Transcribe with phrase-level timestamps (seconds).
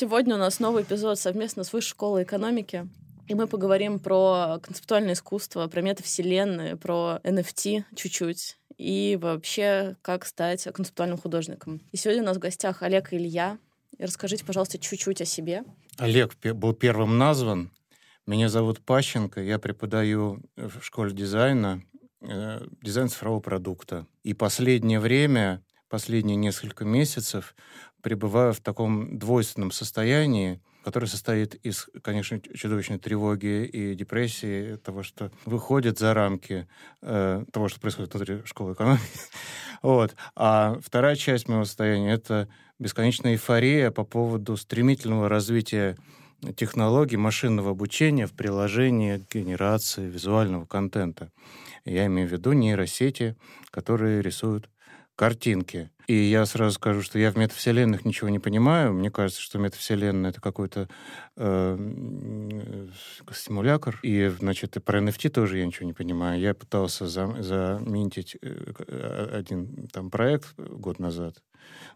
[0.00, 2.88] Сегодня у нас новый эпизод совместно с Высшей школой экономики.
[3.28, 10.66] И мы поговорим про концептуальное искусство, про метавселенные, про NFT чуть-чуть и вообще, как стать
[10.72, 11.82] концептуальным художником.
[11.92, 13.58] И сегодня у нас в гостях Олег и Илья.
[13.98, 15.64] И расскажите, пожалуйста, чуть-чуть о себе.
[15.98, 17.70] Олег был первым назван.
[18.26, 21.82] Меня зовут Пащенко, я преподаю в школе дизайна,
[22.22, 24.06] э, дизайн цифрового продукта.
[24.22, 27.54] И последнее время, последние несколько месяцев
[28.02, 35.30] пребываю в таком двойственном состоянии, которое состоит из, конечно, чудовищной тревоги и депрессии, того, что
[35.44, 36.66] выходит за рамки
[37.02, 39.02] э, того, что происходит внутри школы экономики.
[39.82, 40.16] вот.
[40.34, 45.96] А вторая часть моего состояния— это бесконечная эйфория по поводу стремительного развития
[46.56, 51.30] технологий машинного обучения в приложении генерации визуального контента.
[51.84, 53.36] Я имею в виду нейросети,
[53.70, 54.70] которые рисуют
[55.16, 55.90] картинки.
[56.10, 58.92] И я сразу скажу, что я в метавселенных ничего не понимаю.
[58.92, 60.88] Мне кажется, что метавселенная— это какой-то
[61.36, 62.88] э,
[63.30, 64.00] стимулятор.
[64.02, 66.40] И, значит, и про NFT тоже я ничего не понимаю.
[66.40, 71.44] Я пытался за, заминтить э, один там проект год назад.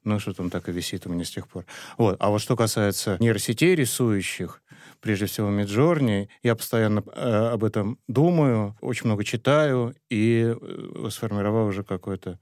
[0.04, 1.66] Ну, что там так и висит у меня с тех пор.
[1.98, 2.14] Вот.
[2.20, 4.62] А вот что касается нейросетей рисующих,
[5.00, 11.66] прежде всего Миджорни, я постоянно э, об этом думаю, очень много читаю и э, сформировал
[11.66, 12.38] уже какой-то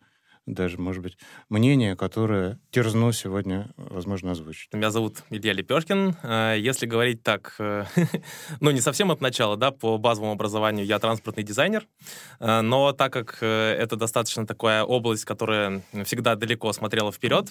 [0.47, 1.17] даже, может быть,
[1.49, 4.73] мнение, которое дерзну сегодня, возможно, озвучить.
[4.73, 6.17] Меня зовут Илья Лепешкин.
[6.23, 7.85] Э, если говорить так, э,
[8.61, 11.87] ну, не совсем от начала, да, по базовому образованию я транспортный дизайнер,
[12.41, 17.51] э, но так как это достаточно такая область, которая всегда далеко смотрела вперед,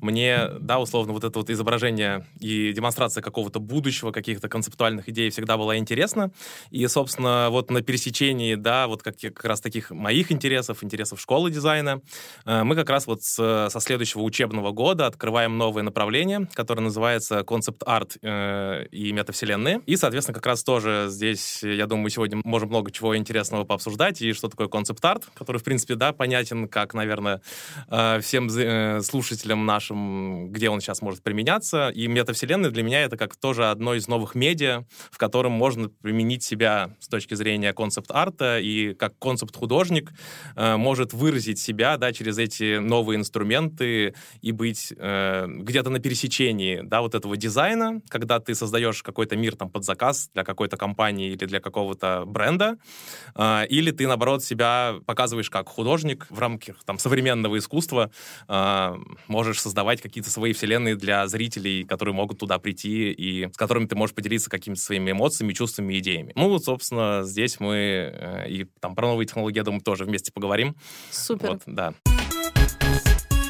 [0.00, 5.56] мне, да, условно, вот это вот изображение и демонстрация какого-то будущего, каких-то концептуальных идей всегда
[5.56, 6.32] была интересна.
[6.70, 11.50] И, собственно, вот на пересечении, да, вот как, как раз таких моих интересов, интересов школы
[11.50, 12.00] дизайна,
[12.44, 18.18] мы как раз вот с, со следующего учебного года открываем новое направление, которое называется концепт-арт
[18.22, 19.80] э, и метавселенные.
[19.86, 24.22] И, соответственно, как раз тоже здесь, я думаю, сегодня можем много чего интересного пообсуждать.
[24.22, 27.42] И что такое концепт-арт, который, в принципе, да, понятен, как, наверное,
[27.88, 31.90] э, всем э, слушателям нашим, где он сейчас может применяться.
[31.90, 36.42] И метавселенная для меня это как тоже одно из новых медиа, в котором можно применить
[36.42, 40.10] себя с точки зрения концепт-арта и как концепт-художник
[40.56, 46.80] э, может выразить себя, да, через эти новые инструменты и быть э, где-то на пересечении,
[46.82, 51.32] да, вот этого дизайна, когда ты создаешь какой-то мир там под заказ для какой-то компании
[51.32, 52.78] или для какого-то бренда,
[53.34, 58.10] э, или ты, наоборот, себя показываешь как художник в рамках там современного искусства,
[58.48, 58.94] э,
[59.28, 63.96] можешь создавать какие-то свои вселенные для зрителей, которые могут туда прийти и с которыми ты
[63.96, 66.32] можешь поделиться какими-то своими эмоциями, чувствами, идеями.
[66.34, 70.32] Ну, вот, собственно, здесь мы э, и там про новые технологии, я думаю, тоже вместе
[70.32, 70.76] поговорим.
[71.10, 71.50] Супер.
[71.50, 71.94] Вот, да.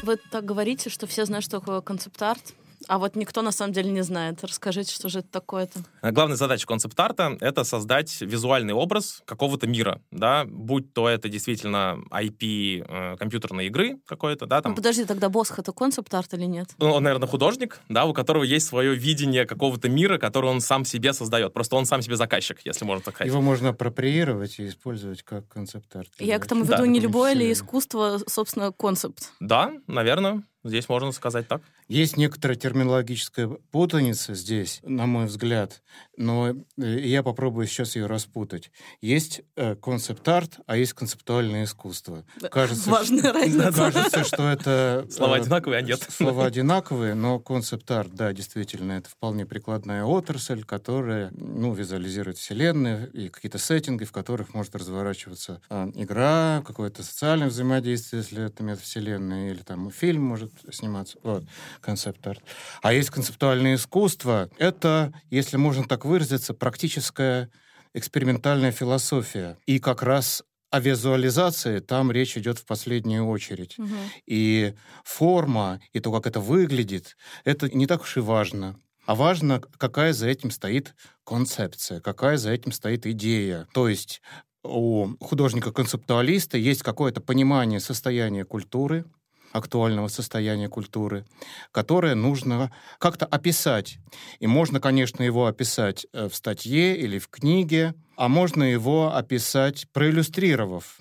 [0.03, 2.53] Вы так говорите, что все знают, что такое концепт-арт.
[2.87, 4.43] А вот никто на самом деле не знает.
[4.43, 5.79] Расскажите, что же это такое-то?
[6.01, 12.85] Главная задача концепт-арта— это создать визуальный образ какого-то мира, да, будь то это действительно IP
[12.87, 14.71] э, компьютерной игры какой-то, да, там.
[14.71, 16.69] Ну, подожди, тогда Босх— это концепт-арт или нет?
[16.77, 20.85] Ну, он, наверное, художник, да, у которого есть свое видение какого-то мира, который он сам
[20.85, 21.53] себе создает.
[21.53, 23.31] Просто он сам себе заказчик, если можно так сказать.
[23.31, 26.09] Его можно апроприировать и использовать как концепт-арт.
[26.19, 26.87] Я к тому веду да.
[26.87, 29.31] не любое ли искусство, собственно, концепт.
[29.39, 30.43] Да, наверное.
[30.63, 31.61] Здесь можно сказать так.
[31.87, 35.83] Есть некоторая терминологическая путаница здесь, на мой взгляд,
[36.17, 38.71] но э, я попробую сейчас ее распутать.
[39.01, 42.25] Есть э, концепт-арт, а есть концептуальное искусство.
[42.51, 43.71] Кажется, Важная что, разница.
[43.91, 45.07] Кажется, что это...
[45.09, 46.05] Слова э, одинаковые, а нет.
[46.09, 53.29] Слова одинаковые, но концепт-арт, да, действительно, это вполне прикладная отрасль, которая, ну, визуализирует вселенные и
[53.29, 55.61] какие-то сеттинги, в которых может разворачиваться
[55.95, 61.17] игра, какое-то социальное взаимодействие, если это метавселенная, или там фильм может сниматься.
[61.23, 61.43] Вот,
[61.81, 62.41] концепт-арт.
[62.81, 64.49] А есть концептуальное искусство.
[64.57, 67.49] Это, если можно так выразиться, практическая
[67.93, 69.57] экспериментальная философия.
[69.65, 73.77] И как раз о визуализации там речь идет в последнюю очередь.
[73.77, 73.95] Угу.
[74.25, 74.73] И
[75.03, 78.79] форма, и то, как это выглядит, это не так уж и важно.
[79.05, 80.95] А важно, какая за этим стоит
[81.25, 83.67] концепция, какая за этим стоит идея.
[83.73, 84.21] То есть
[84.63, 89.05] у художника-концептуалиста есть какое-то понимание состояния культуры,
[89.53, 91.25] актуального состояния культуры,
[91.71, 93.99] которое нужно как-то описать.
[94.39, 99.87] И можно, конечно, его описать э, в статье или в книге, а можно его описать,
[99.93, 100.99] проиллюстрировав.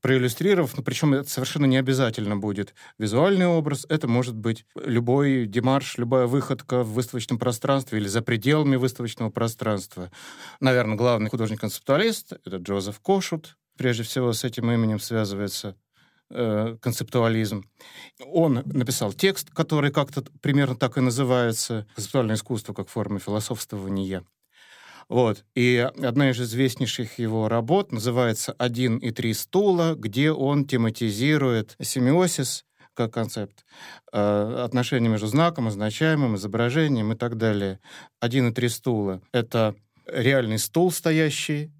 [0.00, 5.98] Проиллюстрировав, ну, причем это совершенно не обязательно будет визуальный образ, это может быть любой демарш,
[5.98, 10.10] любая выходка в выставочном пространстве или за пределами выставочного пространства.
[10.60, 13.56] Наверное, главный художник-концептуалист— это Джозеф Кошут.
[13.76, 15.76] Прежде всего с этим именем связывается
[16.30, 17.64] э, концептуализм.
[18.24, 24.24] Он написал текст, который как-то примерно так и называется «Концептуальное искусство как форма философствования».
[25.08, 25.44] Вот.
[25.54, 32.64] И одна из известнейших его работ называется «Один и три стула», где он тематизирует семиосис
[32.94, 33.64] как концепт,
[34.12, 37.78] э, отношения между знаком, означаемым, изображением и так далее.
[38.20, 39.76] «Один и три стула»— это
[40.06, 41.70] реальный стул, стоящий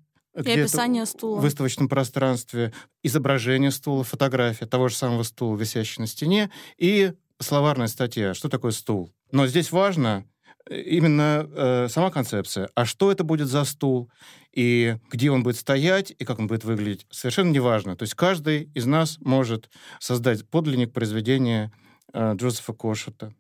[0.44, 1.38] и описание стула.
[1.38, 2.72] В выставочном пространстве,
[3.02, 8.72] изображение стула, фотография того же самого стула, висящего на стене, и словарная статья, что такое
[8.72, 9.12] стул.
[9.32, 10.24] Но здесь важно
[10.68, 12.68] именно э, сама концепция.
[12.74, 14.10] А что это будет за стул,
[14.52, 17.96] и где он будет стоять, и как он будет выглядеть, совершенно неважно.
[17.96, 21.72] То есть каждый из нас может создать подлинник произведения
[22.12, 23.32] э, Джозефа Кошета.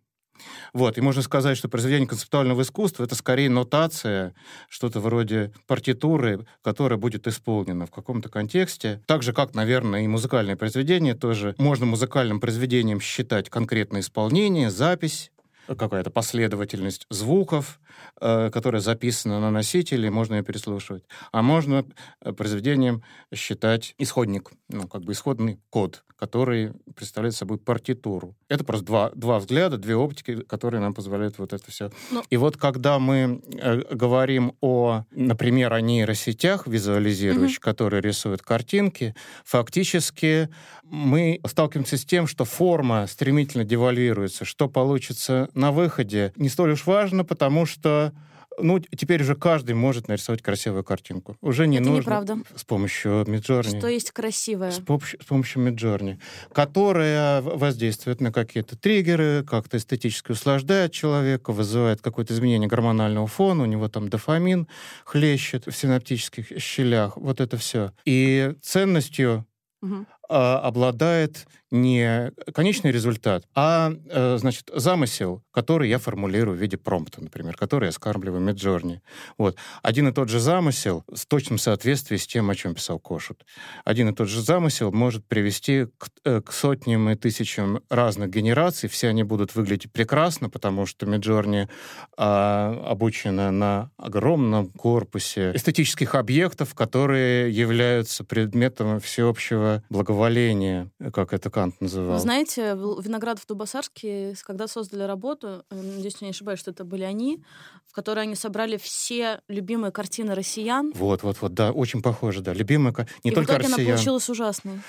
[0.72, 4.34] Вот, и можно сказать, что произведение концептуального искусства— это скорее нотация,
[4.68, 9.00] что-то вроде партитуры, которая будет исполнена в каком-то контексте.
[9.06, 11.54] Так же, как, наверное, и музыкальное произведение тоже.
[11.58, 15.30] Можно музыкальным произведением считать конкретное исполнение, запись,
[15.66, 17.80] какая-то последовательность звуков,
[18.20, 21.04] э, которая записана на носителе, можно ее переслушивать.
[21.32, 21.84] А можно
[22.20, 23.02] э, произведением
[23.34, 28.34] считать исходник, ну, как бы исходный код, который представляет собой партитуру.
[28.48, 31.90] Это просто два, два взгляда, две оптики, которые нам позволяют вот это все.
[32.10, 32.16] Но...
[32.16, 37.64] Ну И вот когда мы э, говорим о, например, о нейросетях визуализирующих, угу.
[37.64, 39.14] которые рисуют картинки,
[39.44, 40.48] фактически
[40.82, 44.44] мы сталкиваемся с тем, что форма стремительно девальвируется.
[44.44, 48.12] Что получится на выходе, не столь уж важно, потому что
[48.58, 51.36] ну, теперь уже каждый может нарисовать красивую картинку.
[51.40, 52.00] Уже не Это нужно...
[52.00, 52.38] неправда.
[52.54, 53.78] С помощью Midjourney.
[53.78, 54.70] Что есть красивое?
[54.70, 56.18] С, помощью, с помощью Midjourney,
[56.52, 63.66] которая воздействует на какие-то триггеры, как-то эстетически услаждает человека, вызывает какое-то изменение гормонального фона, у
[63.66, 64.66] него там дофамин
[65.04, 67.92] хлещет в синаптических щелях, вот это все.
[68.04, 69.46] И ценностью
[69.82, 70.06] угу.
[70.28, 77.56] Обладает не конечный результат, а, э, значит, замысел, который я формулирую в виде промпта, например,
[77.56, 79.00] который я скармливаю Midjourney.
[79.36, 79.56] Вот.
[79.82, 83.44] Один и тот же замысел в точном соответствии с тем, о чем писал Кошут.
[83.84, 88.88] Один и тот же замысел может привести к, э, к сотням и тысячам разных генераций.
[88.88, 91.68] Все они будут выглядеть прекрасно, потому что Midjourney
[92.16, 99.82] а, обучена на огромном корпусе эстетических объектов, которые являются предметом всеобщего
[100.16, 102.14] благоволения, как это Кант называл.
[102.14, 107.02] Вы знаете, Виноградов Дубасарский, когда создали работу, э, надеюсь, я не ошибаюсь, что это были
[107.02, 107.42] они,
[107.86, 110.92] в которой они собрали все любимые картины россиян.
[110.94, 112.52] Вот, вот, вот, да, очень похоже, да.
[112.52, 113.80] Любимые, не и только в итоге россиян.
[113.80, 114.80] она получилась ужасной.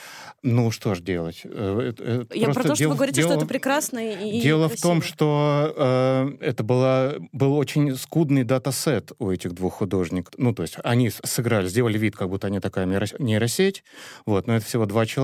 [0.43, 1.41] Ну, что ж делать?
[1.43, 4.77] Э, я про то, что вы говорите, дело, что это прекрасно и Дело красиво.
[4.77, 10.33] в том, что э, это была, был очень скудный датасет у этих двух художников.
[10.37, 13.83] Ну, то есть они сыграли, сделали вид, как будто они такая нейросеть,
[14.25, 15.16] вот, но это всего два человека,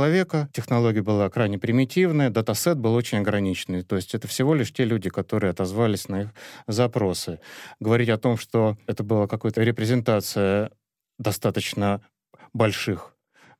[0.52, 3.84] технология была крайне примитивная, датасет был очень ограниченный.
[3.84, 6.30] То есть это всего лишь те люди, которые отозвались на их
[6.68, 7.40] запросы.
[7.80, 10.72] Говорить о том, что это была какая-то репрезентация
[11.20, 12.02] достаточно
[12.54, 13.14] больших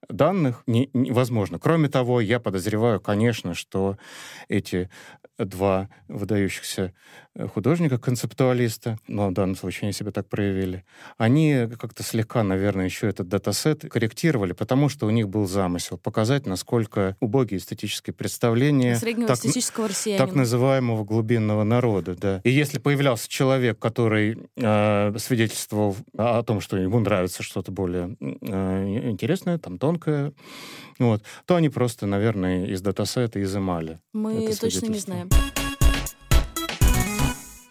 [0.10, 1.60] данных не, невозможно.
[1.60, 3.98] Кроме того, я подозреваю, конечно, что
[4.48, 4.90] эти
[5.38, 6.94] два выдающихся
[7.38, 10.84] художника-концептуалиста, но в данном случае они себя так проявили,
[11.18, 16.46] они как-то слегка, наверное, еще этот датасет корректировали, потому что у них был замысел показать,
[16.46, 19.40] насколько убогие эстетические представления так,
[20.18, 22.16] так называемого глубинного народа.
[22.16, 22.42] Да.
[22.44, 29.10] И если появлялся человек, который э, свидетельствовал о том, что ему нравится что-то более э,
[29.10, 30.34] интересное, там тонкое,
[31.00, 34.00] вот, то они просто, наверное, из датасета изымали.
[34.14, 35.30] Мы точно не знаем.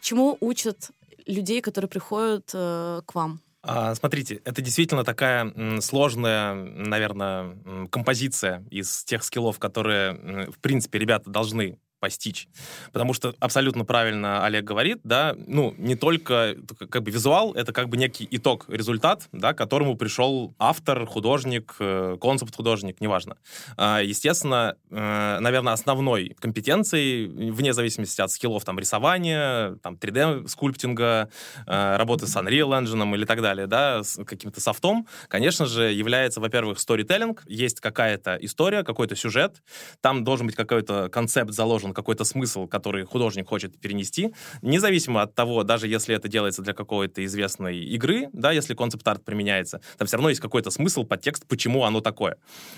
[0.03, 0.91] Чему учат
[1.27, 3.41] людей, которые приходят э, к вам?
[3.63, 7.57] А, смотрите, это действительно такая сложная, наверное,
[7.89, 12.49] композиция из тех скиллов, которые, в принципе, ребята должны постичь.
[12.93, 16.57] Потому что абсолютно правильно Олег говорит, да, ну, не только
[16.91, 21.77] как бы визуал, это как бы некий итог, результат, да, к которому пришел автор, художник,
[21.79, 23.37] э, концепт-художник, неважно.
[23.77, 31.29] А, естественно, э, наверное, основной компетенцией, вне зависимости от скиллов там рисования, там 3D-скульптинга,
[31.69, 36.41] э, работы с Unreal Engine или так далее, да, с каким-то софтом, конечно же, является,
[36.41, 39.63] во-первых, сторителлинг, есть какая-то история, какой-то сюжет,
[40.01, 44.33] там должен быть какой-то концепт заложен какой-то смысл, который художник хочет перенести,
[44.63, 49.81] независимо от того, даже если это делается для какой-то известной игры, да, если концепт-арт применяется,
[49.99, 52.37] там все равно есть какой-то смысл, подтекст, почему оно такое.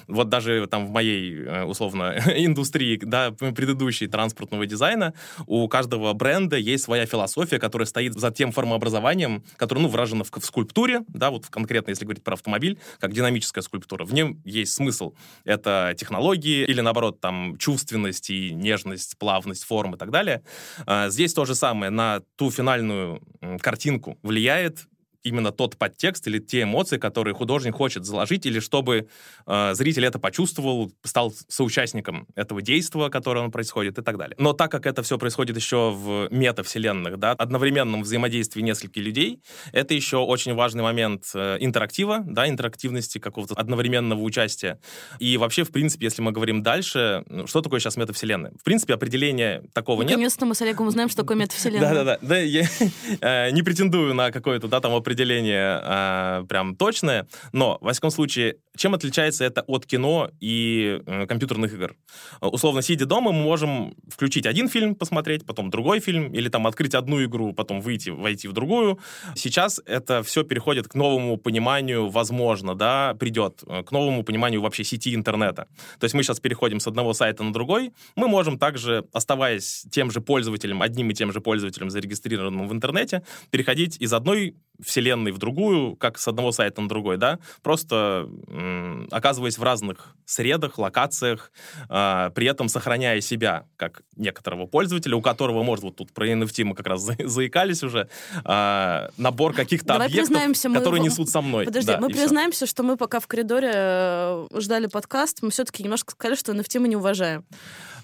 [0.08, 5.14] Вот даже там в моей, э, условно, индустрии, да, предыдущей транспортного дизайна,
[5.46, 10.30] у каждого бренда есть своя философия, которая стоит за тем формообразованием, которое, ну, выражено в,
[10.30, 14.04] в скульптуре, да, вот конкретно, если говорить про автомобиль, как динамическая скульптура.
[14.04, 15.14] В нем есть смысл.
[15.44, 20.42] Это технологии или, наоборот, там, чувственность и нежность, плавность, форм и так далее.
[20.86, 21.90] А, здесь то же самое.
[21.90, 23.22] На ту финальную
[23.60, 24.86] картинку влияет
[25.24, 29.08] именно тот подтекст или те эмоции, которые художник хочет заложить, или чтобы
[29.46, 34.36] э, зритель это почувствовал, стал соучастником этого действия, которое он происходит и так далее.
[34.38, 39.40] Но так как это все происходит еще в метавселенных, да, одновременном взаимодействии нескольких людей,
[39.72, 44.78] это еще очень важный момент э, интерактива, да, интерактивности какого-то одновременного участия.
[45.18, 48.52] И вообще, в принципе, если мы говорим дальше, ну, что такое сейчас метавселенная?
[48.60, 50.12] В принципе, определения такого нет.
[50.12, 51.94] Наконец-то мы с Олегом узнаем, что такое метавселенная.
[51.94, 52.18] Да-да-да.
[52.20, 52.68] Да, я
[53.20, 58.10] э, не претендую на какое-то, да, там определение определение э, прям точное, но, во всяком
[58.10, 61.94] случае, чем отличается это от кино и э, компьютерных игр?
[62.40, 66.94] Условно, сидя дома, мы можем включить один фильм, посмотреть, потом другой фильм, или там открыть
[66.94, 68.98] одну игру, потом выйти, войти в другую.
[69.36, 74.84] Сейчас это все переходит к новому пониманию, возможно, да, придет, э, к новому пониманию вообще
[74.84, 75.66] сети интернета.
[76.00, 80.10] То есть мы сейчас переходим с одного сайта на другой, мы можем также, оставаясь тем
[80.10, 85.38] же пользователем, одним и тем же пользователем, зарегистрированным в интернете, переходить из одной вселенной в
[85.38, 91.52] другую, как с одного сайта на другой, да, просто м, оказываясь в разных средах, локациях,
[91.88, 96.64] э, при этом сохраняя себя как некоторого пользователя, у которого, может, вот тут про NFT
[96.64, 98.08] мы как раз за, заикались уже,
[98.44, 101.08] э, набор каких-то Давай объектов, которые мы...
[101.08, 101.66] несут со мной.
[101.66, 102.66] Подожди, да, мы признаемся, все.
[102.66, 106.88] что мы пока в коридоре э, ждали подкаст, мы все-таки немножко сказали, что NFT мы
[106.88, 107.44] не уважаем.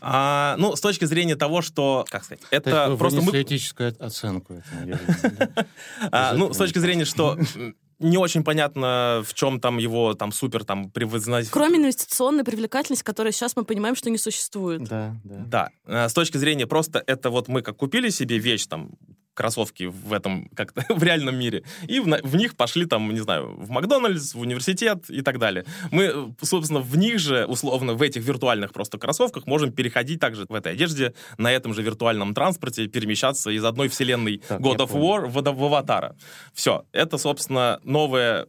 [0.00, 3.42] А, ну, с точки зрения того, что, как сказать, это просто мы...
[3.42, 4.62] этическую оценку.
[6.12, 7.38] А, ну, с точки зрения, что
[7.98, 11.50] не очень понятно, в чем там его там супер там превозносить.
[11.50, 14.84] Кроме инвестиционной привлекательности, которая сейчас мы понимаем, что не существует.
[14.84, 15.44] Да, да.
[15.46, 15.70] Да.
[15.86, 18.90] А, с точки зрения просто это вот мы как купили себе вещь там
[19.34, 21.64] кроссовки в этом как-то в реальном мире.
[21.86, 25.64] И в, в них пошли там, не знаю, в Макдональдс, в университет и так далее.
[25.90, 30.54] Мы, собственно, в них же, условно, в этих виртуальных просто кроссовках можем переходить также в
[30.54, 35.26] этой одежде, на этом же виртуальном транспорте, перемещаться из одной вселенной так, God of War
[35.26, 36.16] в, в Аватара.
[36.52, 36.84] Все.
[36.92, 38.46] Это, собственно, новая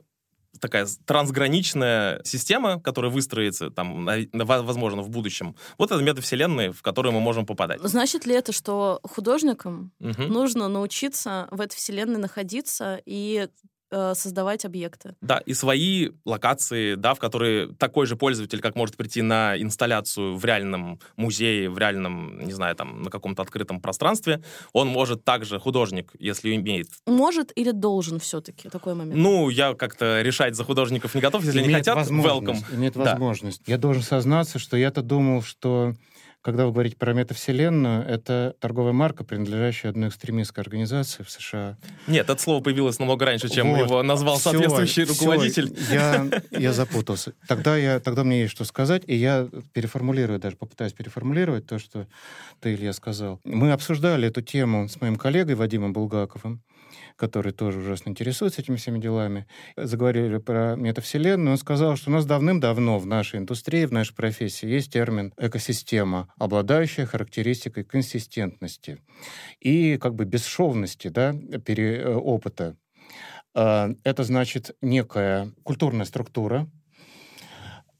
[0.61, 5.55] такая трансграничная система, которая выстроится там, возможно, в будущем.
[5.77, 7.81] Вот это метавселенные, в которые мы можем попадать.
[7.81, 10.23] Значит ли это, что художникам угу.
[10.23, 13.47] нужно научиться в этой вселенной находиться и
[13.93, 15.15] Э, создавать объекты.
[15.19, 20.37] Да, и свои локации, да, в которые такой же пользователь, как может прийти на инсталляцию
[20.37, 25.59] в реальном музее, в реальном, не знаю, там, на каком-то открытом пространстве, он может также,
[25.59, 26.87] художник, если имеет...
[27.05, 29.19] Может или должен все-таки такой момент?
[29.19, 32.63] Ну, я как-то решать за художников не готов, если имеет не хотят, welcome.
[32.73, 33.61] Имеет возможность.
[33.65, 33.73] Да.
[33.73, 35.95] Я должен сознаться, что я-то думал, что
[36.41, 41.77] когда вы говорите про метавселенную, это торговая марка, принадлежащая одной экстремистской организации в США.
[42.07, 43.79] Нет, это слово появилось намного раньше, чем вот.
[43.79, 45.73] его назвал все, соответствующий руководитель.
[45.75, 45.93] Все.
[45.93, 47.33] Я, я запутался.
[47.47, 52.07] Тогда, я, тогда мне есть что сказать, и я переформулирую, даже попытаюсь переформулировать то, что
[52.59, 53.39] ты, Илья, сказал.
[53.43, 56.61] Мы обсуждали эту тему с моим коллегой Вадимом Булгаковым
[57.15, 62.25] который тоже ужасно интересуется этими всеми делами, заговорили про метавселенную, он сказал, что у нас
[62.25, 68.99] давным-давно в нашей индустрии, в нашей профессии есть термин «экосистема», обладающая характеристикой консистентности
[69.59, 71.33] и как бы бесшовности да,
[71.65, 72.77] пере, э, опыта.
[73.53, 76.69] А, это значит некая культурная структура,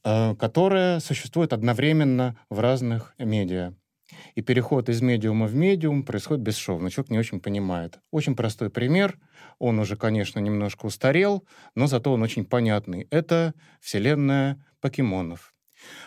[0.04, 3.74] а, которая существует одновременно в разных медиа.
[4.36, 6.90] И переход из медиума в медиум происходит бесшовно.
[6.90, 8.00] Человек не очень понимает.
[8.12, 9.18] Очень простой пример.
[9.60, 13.08] Он уже, конечно, немножко устарел, но зато он очень понятный.
[13.12, 15.54] Это вселенная покемонов.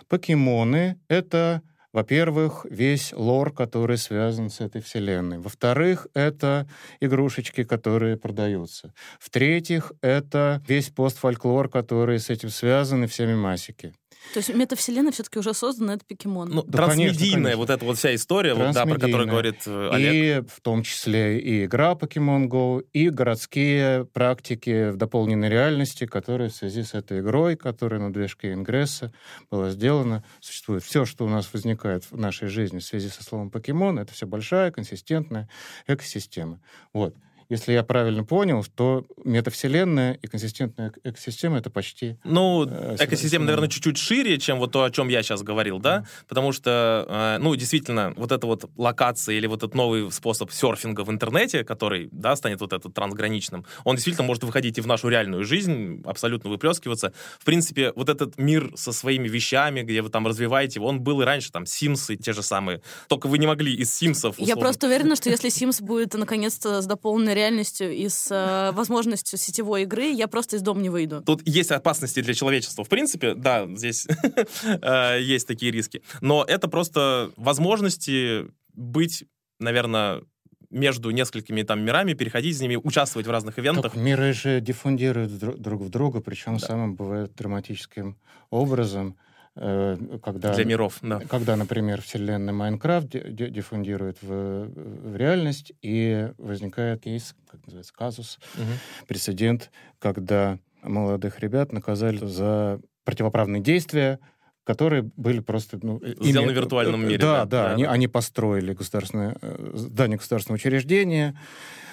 [0.08, 1.62] Покемоны— это
[1.94, 5.38] во-первых, весь лор, который связан с этой вселенной.
[5.38, 6.68] Во-вторых, это
[6.98, 8.92] игрушечки, которые продаются.
[9.20, 13.94] В-третьих, это весь постфольклор, который с этим связан, и все мемасики.
[14.32, 16.48] То есть метавселенная все-таки уже создана, это покемон.
[16.50, 17.56] Ну, да, трансмедийная конечно, конечно.
[17.58, 20.44] вот эта вот вся история, вот, да, про которую говорит э, Олег.
[20.44, 26.50] И в том числе и игра Pokemon Go, и городские практики в дополненной реальности, которые
[26.50, 29.12] в связи с этой игрой, которая на движке Ингресса
[29.50, 30.82] была сделана, существует.
[30.82, 34.26] Все, что у нас возникает в нашей жизни в связи со словом покемон, это все
[34.26, 35.48] большая, консистентная
[35.86, 36.60] экосистема.
[36.92, 37.14] Вот.
[37.48, 42.16] Если я правильно понял, то метавселенная и консистентная экосистема— это почти...
[42.24, 45.98] Ну, э, экосистема, наверное, чуть-чуть шире, чем вот то, о чем я сейчас говорил, да?
[45.98, 46.06] Mm.
[46.28, 51.02] Потому что, э, ну, действительно, вот эта вот локация или вот этот новый способ серфинга
[51.02, 55.08] в интернете, который, да, станет вот этот трансграничным, он действительно может выходить и в нашу
[55.08, 57.12] реальную жизнь, абсолютно выплескиваться.
[57.38, 61.20] В принципе, вот этот мир со своими вещами, где вы там развиваете его, он был
[61.20, 62.80] и раньше, там, Симсы те же самые.
[63.08, 64.36] Только вы не могли из Симсов...
[64.38, 69.38] Я просто уверена, что если Sims будет наконец-то с дополненной реальностью и с э, возможностью
[69.38, 71.22] сетевой игры, я просто из дома не выйду.
[71.22, 72.84] Тут есть опасности для человечества.
[72.84, 74.06] В принципе, да, здесь
[74.64, 76.02] э, есть такие риски.
[76.20, 79.24] Но это просто возможности быть,
[79.58, 80.22] наверное,
[80.70, 83.92] между несколькими там мирами, переходить с ними, участвовать в разных ивентах.
[83.92, 86.66] Так миры же диффундируют друг в друга, причем да.
[86.66, 88.18] самым бывает драматическим
[88.50, 89.16] образом.
[89.56, 91.20] Э, когда, Для миров, да.
[91.28, 99.06] Когда, например, вселенная Майнкрафт диффундирует в, в реальность, и возникает кейс, как называется, казус, угу.
[99.06, 99.70] прецедент,
[100.00, 104.18] когда молодых ребят наказали за противоправные действия,
[104.64, 105.78] которые были просто...
[105.80, 107.18] Ну, Сделаны ими, в виртуальном мире.
[107.18, 107.90] Да, да, да, они, да.
[107.92, 111.38] они построили государственное, э, здание государственного учреждения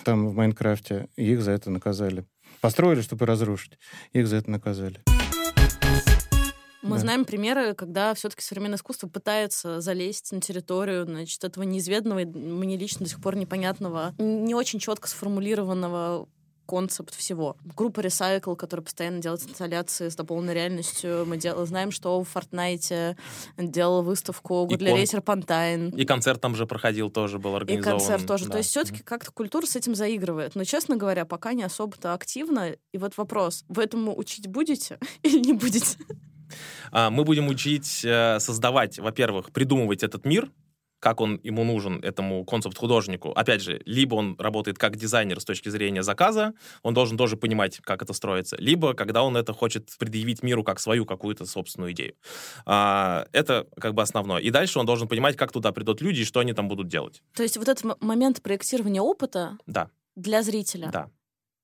[0.04, 2.26] там в Майнкрафте, и их за это наказали.
[2.60, 3.78] Построили, чтобы разрушить,
[4.14, 5.02] их за это наказали.
[6.82, 7.02] Мы да.
[7.02, 13.06] знаем примеры, когда все-таки современное искусство пытается залезть на территорию, значит, этого неизведанного, мне лично
[13.06, 16.28] до сих пор непонятного, не очень четко сформулированного
[16.72, 17.58] концепт всего.
[17.76, 21.26] Группа Recycle, которая постоянно делает инсталляции с дополненной реальностью.
[21.26, 21.66] Мы дел...
[21.66, 23.18] знаем, что в Fortnite
[23.58, 25.90] делал выставку для Рейсер Пантайн.
[25.90, 27.98] И концерт там же проходил, тоже был организован.
[27.98, 28.46] И концерт тоже.
[28.46, 28.52] Да.
[28.52, 30.56] То есть все-таки как-то культура с этим заигрывает.
[30.56, 32.72] Но, честно говоря, пока не особо-то активно.
[32.94, 35.98] И вот вопрос, вы этому учить будете или не будете?
[36.92, 40.50] А, мы будем учить э, создавать, во-первых, придумывать этот мир,
[41.02, 43.32] как он ему нужен, этому концепт-художнику.
[43.32, 46.54] Опять же, либо он работает как дизайнер с точки зрения заказа,
[46.84, 50.80] он должен тоже понимать, как это строится, либо когда он это хочет предъявить миру как
[50.80, 52.14] свою какую-то собственную идею.
[52.66, 54.42] А, это как бы основное.
[54.42, 57.24] И дальше он должен понимать, как туда придут люди и что они там будут делать.
[57.36, 59.90] То есть вот этот момент проектирования опыта да.
[60.16, 60.92] для зрителя.
[60.94, 61.10] Да.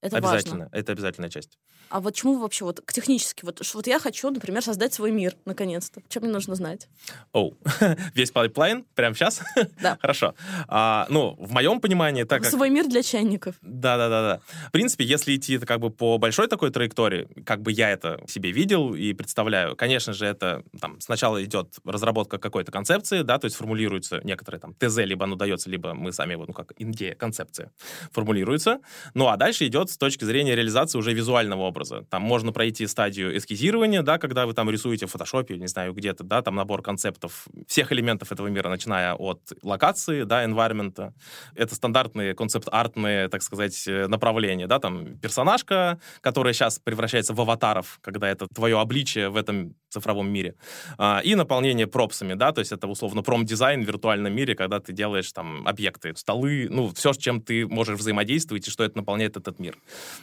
[0.01, 0.77] Это обязательно, важно.
[0.77, 1.57] это обязательная часть.
[1.89, 6.01] А вот чему вообще, вот технически, вот, вот я хочу, например, создать свой мир, наконец-то.
[6.09, 6.87] Что мне нужно знать?
[7.31, 7.99] Оу, о.
[8.13, 9.41] весь pipeline прямо сейчас?
[9.81, 9.97] Да.
[10.01, 10.33] Хорошо.
[10.67, 12.51] А, ну, в моем понимании, так как...
[12.51, 13.55] Свой мир для чайников.
[13.61, 14.41] Да-да-да.
[14.67, 18.51] В принципе, если идти как бы по большой такой траектории, как бы я это себе
[18.51, 23.55] видел и представляю, конечно же, это там сначала идет разработка какой-то концепции, да, то есть
[23.55, 27.71] формулируется некоторые там ТЗ, либо оно дается, либо мы сами, вот, ну, как идея, концепция
[28.11, 28.79] формулируется.
[29.13, 32.05] Ну, а дальше идет с точки зрения реализации уже визуального образа.
[32.09, 36.23] Там можно пройти стадию эскизирования, да, когда вы там рисуете в фотошопе, не знаю, где-то,
[36.23, 41.13] да, там набор концептов всех элементов этого мира, начиная от локации, да, environment.
[41.55, 47.99] Это стандартные концепт-артные, так сказать, э, направления, да, там персонажка, которая сейчас превращается в аватаров,
[48.01, 50.55] когда это твое обличие в этом цифровом мире.
[50.97, 54.93] А, и наполнение пропсами, да, то есть это условно пром-дизайн в виртуальном мире, когда ты
[54.93, 59.37] делаешь там объекты, столы, ну, все, с чем ты можешь взаимодействовать и что это наполняет
[59.37, 59.77] этот мир.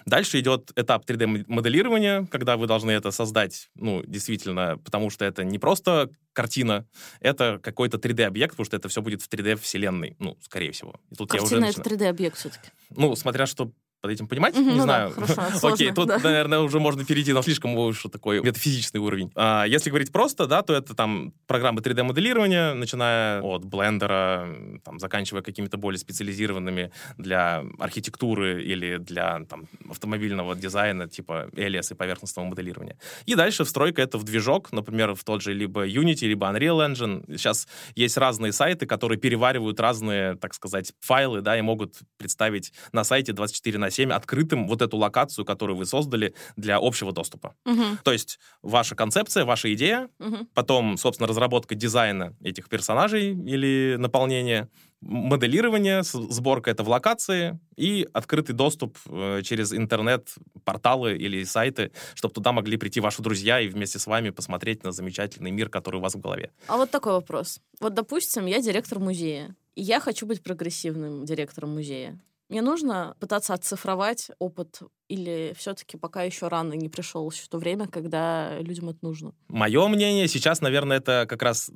[0.07, 5.59] Дальше идет этап 3D-моделирования, когда вы должны это создать, ну, действительно, потому что это не
[5.59, 6.87] просто картина,
[7.21, 10.95] это какой-то 3D-объект, потому что это все будет в 3D-вселенной, ну, скорее всего.
[11.11, 12.71] И тут Картина— это 3D-объект все-таки.
[12.91, 13.71] Ну, смотря что
[14.05, 15.15] под этим понимать, mm-hmm, не ну знаю.
[15.17, 16.19] Да, хорошо, Окей, тут, да.
[16.19, 19.33] наверное, уже можно перейти на слишком уж такой метафизический уровень.
[19.35, 24.47] А, если говорить просто, да, то это там программы 3D-моделирования, начиная от блендера,
[24.85, 31.95] там, заканчивая какими-то более специализированными для архитектуры или для там, автомобильного дизайна, типа Alias и
[31.95, 32.99] поверхностного моделирования.
[33.25, 37.25] И дальше встройка это в движок, например, в тот же либо Unity, либо Unreal Engine.
[37.39, 43.03] Сейчас есть разные сайты, которые переваривают разные, так сказать, файлы, да, и могут представить на
[43.03, 47.55] сайте 24 на 7 открытым вот эту локацию, которую вы создали для общего доступа.
[47.65, 47.83] Угу.
[48.03, 50.49] То есть ваша концепция, ваша идея, угу.
[50.55, 54.69] потом, собственно, разработка дизайна этих персонажей или наполнение,
[55.01, 62.35] моделирование, сборка это в локации и открытый доступ э, через интернет, порталы или сайты, чтобы
[62.35, 66.01] туда могли прийти ваши друзья и вместе с вами посмотреть на замечательный мир, который у
[66.01, 66.51] вас в голове.
[66.69, 67.61] А вот такой вопрос.
[67.81, 72.19] Вот, допустим, я директор музея, и я хочу быть прогрессивным директором музея.
[72.49, 77.89] Мне нужно пытаться оцифровать опыт или все-таки пока еще рано не пришел еще то время,
[77.89, 79.33] когда людям это нужно?
[79.49, 81.71] Мое мнение сейчас, наверное, это как раз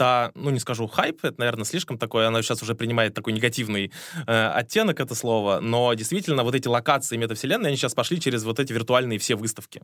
[0.00, 3.92] это, ну, не скажу хайп, это, наверное, слишком такое, оно сейчас уже принимает такой негативный
[4.26, 8.58] э, оттенок, это слово, но действительно вот эти локации метавселенной, они сейчас пошли через вот
[8.58, 9.82] эти виртуальные все выставки.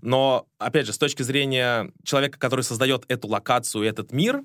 [0.00, 4.42] Но, опять же, с точки зрения человека, который создает эту локацию, этот мир,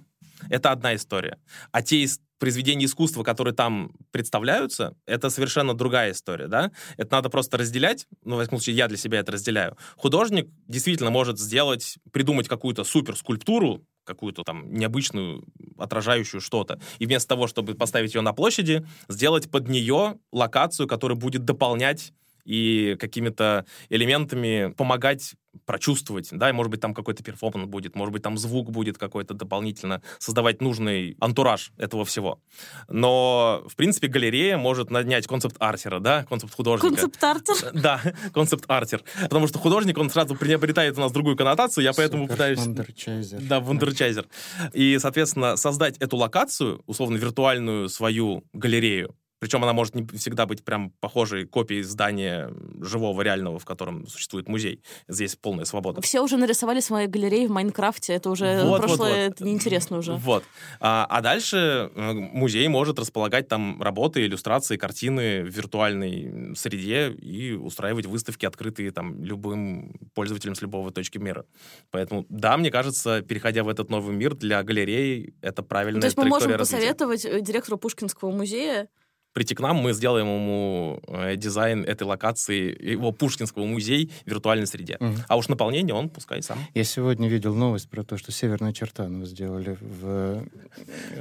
[0.50, 1.38] это одна история.
[1.72, 2.08] А те
[2.44, 6.72] произведения искусства, которые там представляются, это совершенно другая история, да?
[6.98, 9.78] Это надо просто разделять, ну, в этом случае я для себя это разделяю.
[9.96, 15.46] Художник действительно может сделать, придумать какую-то супер скульптуру, какую-то там необычную,
[15.78, 16.82] отражающую что-то.
[17.00, 22.12] И вместо того, чтобы поставить ее на площади, сделать под нее локацию, которая будет дополнять
[22.46, 28.24] и какими-то элементами помогать прочувствовать, да, и может быть там какой-то перформанс будет, может быть
[28.24, 32.40] там звук будет какой-то дополнительно, создавать нужный антураж этого всего.
[32.88, 36.96] Но, в принципе, галерея может нанять концепт-артера, да, концепт-художника.
[36.96, 37.72] Концепт-артер?
[37.74, 38.02] Да,
[38.34, 39.04] концепт-артер.
[39.22, 42.60] Потому что художник, он сразу приобретает у нас другую коннотацию, я поэтому пытаюсь...
[42.60, 43.42] Вундерчайзер.
[43.42, 44.28] Да, вундерчайзер.
[44.74, 50.64] И, соответственно, создать эту локацию, условно, виртуальную свою галерею, причем она может не всегда быть
[50.64, 54.82] прям похожей копией здания живого, реального, в котором существует музей.
[55.10, 56.00] Здесь полная свобода.
[56.00, 59.34] Все уже нарисовали свои галереи в Майнкрафте, это уже вот, прошлое, вот, вот.
[59.34, 60.14] это неинтересно уже.
[60.14, 60.46] Вот.
[60.80, 67.52] А, а дальше э, музей может располагать там работы, иллюстрации, картины в виртуальной среде и
[67.52, 71.46] устраивать выставки, открытые там любым пользователям с любого точки мира.
[71.92, 76.08] Поэтому, да, мне кажется, переходя в этот новый мир для галерей, это правильная ну, То
[76.08, 76.78] есть мы можем развития.
[76.78, 78.88] посоветовать э, директору Пушкинского музея
[79.34, 84.68] прийти к нам, мы сделаем ему э, дизайн этой локации, его Пушкинского музей в виртуальной
[84.68, 84.98] среде.
[85.00, 85.16] Угу.
[85.28, 86.60] А уж наполнение он пускай сам.
[86.74, 90.44] Я сегодня видел новость про то, что северная черта мы сделали в,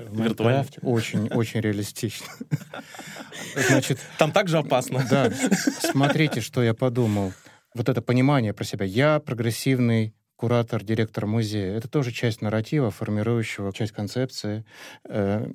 [0.08, 0.80] в Майнкрафте.
[0.82, 2.26] Очень, очень реалистично.
[3.68, 5.04] Значит, Там также опасно.
[5.10, 5.30] Да.
[5.80, 7.32] Смотрите, что я подумал.
[7.74, 8.84] Вот это понимание про себя.
[8.84, 11.76] Я прогрессивный куратор, директор музея.
[11.76, 14.64] Это тоже часть нарратива, формирующего, часть концепции,
[15.04, 15.46] э,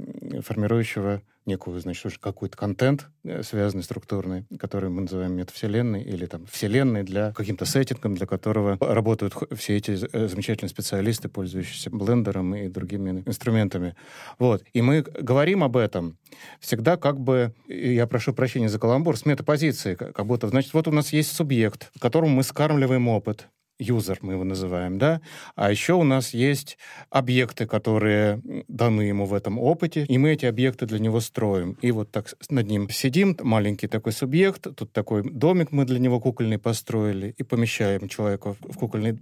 [0.42, 6.46] формирующего некую, значит, уже какой-то контент, э, связанный структурный, который мы называем метавселенной или там
[6.46, 12.70] вселенной для каким-то сеттингом, для которого работают все эти э, замечательные специалисты, пользующиеся блендером и
[12.70, 13.94] другими инструментами.
[14.40, 14.64] Вот.
[14.72, 16.18] И мы говорим об этом
[16.62, 20.92] всегда как бы, я прошу прощения за каламбур, с метапозиции, как будто, значит, вот у
[20.92, 25.22] нас есть субъект, которому мы скармливаем опыт, юзер мы его называем, да,
[25.56, 26.78] а еще у нас есть
[27.10, 31.78] объекты, которые даны ему в этом опыте, и мы эти объекты для него строим.
[31.82, 36.20] И вот так над ним сидим, маленький такой субъект, тут такой домик мы для него
[36.20, 39.20] кукольный построили, и помещаем человека в кукольный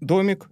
[0.00, 0.48] домик,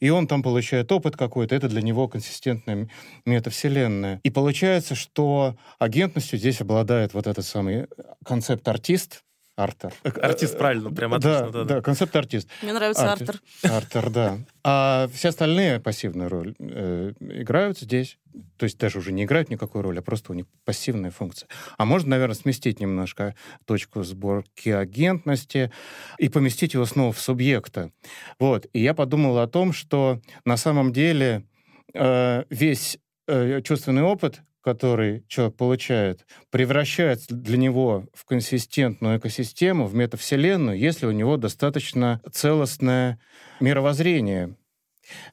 [0.00, 2.88] и он там получает опыт какой-то, это для него консистентная
[3.24, 4.20] метавселенная.
[4.22, 7.86] И получается, что агентностью здесь обладает вот этот самый
[8.24, 9.22] концепт-артист,
[9.56, 9.94] Артер.
[10.20, 11.50] Артист, правильно, прям отлично.
[11.50, 12.48] Да, да, да, концепт-артист.
[12.62, 13.40] Мне нравится Артер.
[13.62, 14.38] Артер, да.
[14.62, 18.18] А все остальные пассивную роль э, играют здесь.
[18.58, 21.48] То есть даже уже не играют никакой роли, а просто у них пассивная функция.
[21.78, 25.72] А можно, наверное, сместить немножко точку сборки агентности
[26.18, 27.90] и поместить его снова в субъекта.
[28.38, 28.66] Вот.
[28.74, 31.46] И я подумал о том, что на самом деле
[31.94, 39.94] э, весь э, чувственный опыт который человек получает, превращается для него в консистентную экосистему, в
[39.94, 43.20] метавселенную, если у него достаточно целостное
[43.60, 44.56] мировоззрение.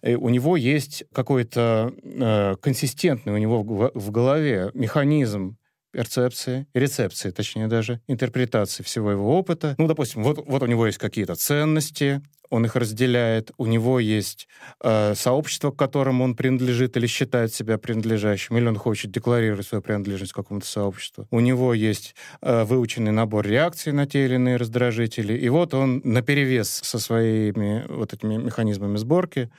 [0.03, 5.57] И у него есть какой-то э, консистентный у него в, голове механизм
[5.91, 9.73] перцепции, рецепции, точнее даже, интерпретации всего его опыта.
[9.79, 12.21] Ну, допустим, вот, вот у него есть какие-то ценности,
[12.53, 14.47] он их разделяет, у него есть
[14.83, 19.81] э, сообщество, к которому он принадлежит или считает себя принадлежащим, или он хочет декларировать свою
[19.81, 21.27] принадлежность к какому-то сообществу.
[21.31, 22.13] У него есть
[22.43, 27.85] э, выученный набор реакций на те или иные раздражители, и вот он наперевес со своими
[27.89, 29.49] вот этими механизмами сборки,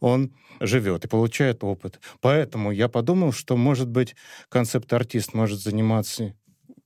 [0.00, 2.00] он живет и получает опыт.
[2.22, 4.16] Поэтому я подумал, что, может быть,
[4.48, 6.34] концепт-артист может заниматься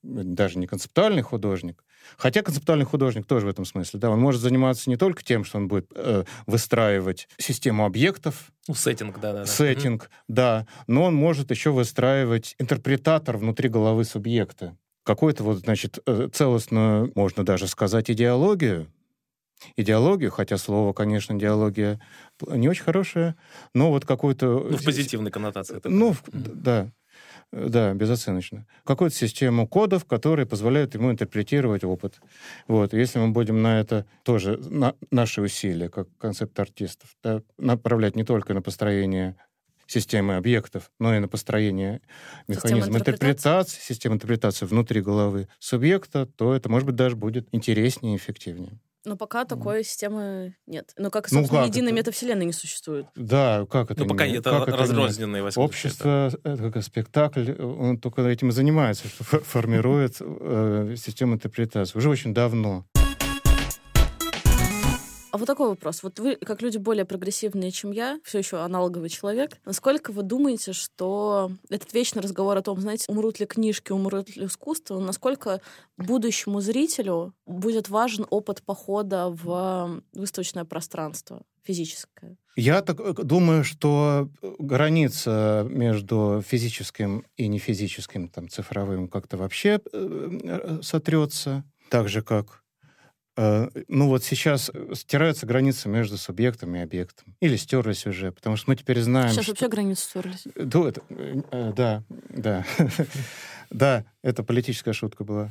[0.02, 1.84] даже не концептуальный художник,
[2.16, 5.58] Хотя концептуальный художник тоже в этом смысле, да, он может заниматься не только тем, что
[5.58, 9.46] он будет э, выстраивать систему объектов, ну, сеттинг, да, да, да.
[9.46, 14.76] Сеттинг, да, но он может еще выстраивать интерпретатор внутри головы субъекта.
[15.04, 18.88] Какую-то вот, значит, э, целостную, можно даже сказать, идеологию,
[19.76, 22.00] идеологию, хотя слово, конечно, идеология
[22.48, 23.36] не очень хорошее,
[23.74, 24.46] но вот какую-то...
[24.70, 25.80] Ну, в позитивной коннотации.
[25.84, 26.90] Ну, в, да.
[27.52, 28.66] Да, безоценочно.
[28.84, 32.20] Какую-то систему кодов, которые позволяют ему интерпретировать опыт.
[32.66, 32.92] Вот.
[32.92, 38.54] Если мы будем на это тоже, на наши усилия, как концепт-артистов, да, направлять не только
[38.54, 39.36] на построение
[39.86, 42.00] системы объектов, но и на построение
[42.48, 48.16] механизма интерпретации, системы интерпретации внутри головы субъекта, то это, может быть, даже будет интереснее и
[48.16, 48.80] эффективнее.
[49.04, 50.92] Но пока такой системы нет.
[50.96, 51.96] Но как, ну, собственно, ну, как единой это?
[51.96, 53.06] метавселенной не существует.
[53.14, 54.02] Да, как это?
[54.02, 58.52] Ну, пока не, это как разрозненные это Общество, это как спектакль, он только этим и
[58.52, 61.98] занимается, что формирует э, систему интерпретации.
[61.98, 62.86] Уже очень давно.
[65.34, 66.04] А вот такой вопрос.
[66.04, 70.72] Вот вы, как люди более прогрессивные, чем я, все еще аналоговый человек, насколько вы думаете,
[70.72, 75.60] что этот вечный разговор о том, знаете, умрут ли книжки, умрут ли искусство, насколько
[75.96, 82.36] будущему зрителю будет важен опыт похода в выставочное пространство физическое?
[82.54, 90.38] Я так э, думаю, что граница между физическим и нефизическим, там, цифровым как-то вообще э,
[90.44, 92.63] э, сотрется, так же, как Э,
[93.36, 97.34] ну вот сейчас э, стираются границы между субъектом и объектом.
[97.40, 99.30] Или стерлись уже, потому что мы теперь знаем...
[99.30, 99.52] Сейчас что...
[99.52, 100.46] вообще границы стерлись.
[100.54, 101.02] Э, да, это,
[101.74, 102.64] да, да.
[103.70, 105.50] Да, это политическая шутка была.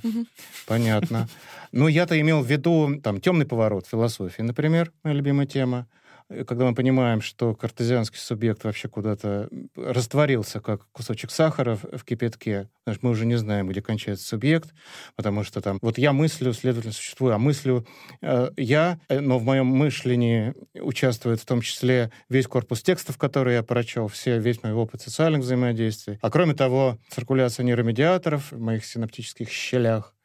[0.66, 1.28] Понятно.
[1.74, 5.88] Но я-то имел в виду там темный поворот философии, например, моя любимая тема.
[6.34, 12.70] Э, когда мы понимаем, что картезианский субъект вообще куда-то растворился, как кусочек сахара в кипятке,
[12.86, 14.74] значит, мы уже не знаем, где кончается субъект,
[15.16, 17.86] потому что там вот я мыслю, следовательно, существую, а мыслю
[18.22, 23.58] э, я, э, но в моем мышлении участвует в том числе весь корпус текстов, которые
[23.58, 26.18] я прочел, все, весь мой опыт социальных взаимодействий.
[26.22, 30.16] А кроме того, циркуляция нейромедиаторов в моих синаптических щелях,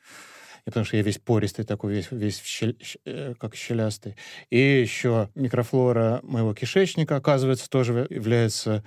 [0.69, 2.77] и потому что я весь пористый такой, весь, весь щель,
[3.07, 4.17] э, как щелястый.
[4.51, 8.85] И еще микрофлора моего кишечника, оказывается, тоже является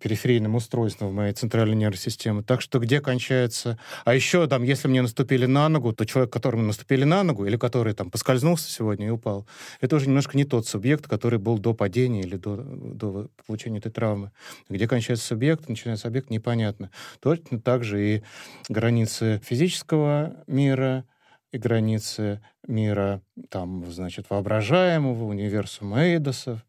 [0.00, 2.42] периферийным устройством моей центральной нервной системе.
[2.42, 3.78] Так что где кончается...
[4.04, 7.56] А еще там, если мне наступили на ногу, то человек, которому наступили на ногу, или
[7.56, 9.46] который там поскользнулся сегодня и упал,
[9.80, 13.92] это уже немножко не тот субъект, который был до падения или до, до получения этой
[13.92, 14.32] травмы.
[14.68, 16.90] Где кончается субъект, начинается объект, непонятно.
[17.20, 18.22] Точно так же и
[18.68, 21.04] границы физического мира,
[21.52, 26.64] и границы мира, там, значит, воображаемого, универсума Эйдосов,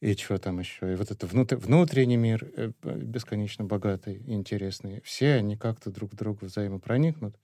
[0.00, 5.00] и чего там еще, и вот это внутр, внутренний мир, э, бесконечно богатый и интересный,
[5.02, 7.36] все они как-то друг к другу взаимопроникнут.